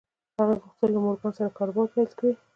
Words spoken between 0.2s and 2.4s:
هغه غوښتل له مورګان سره کاروبار پیل کړي